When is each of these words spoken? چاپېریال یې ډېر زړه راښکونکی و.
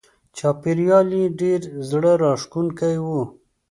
چاپېریال 0.37 1.07
یې 1.19 1.25
ډېر 1.39 1.61
زړه 1.89 2.11
راښکونکی 2.23 2.95
و. 3.05 3.07